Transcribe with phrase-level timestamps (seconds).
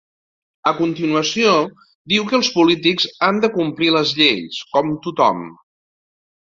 [0.69, 1.51] A continuació,
[2.15, 5.51] diu que els polítics han de complir les lleis, ‘com tothom’.